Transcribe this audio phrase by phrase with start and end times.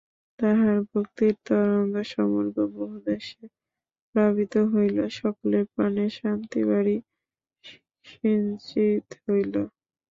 [0.39, 3.43] তাঁহার ভক্তির তরঙ্গ সমগ্র বঙ্গদেশে
[4.09, 6.97] প্লাবিত হইল, সকলের প্রাণে শান্তিবারি
[8.07, 9.53] সিঞ্চিত হইল।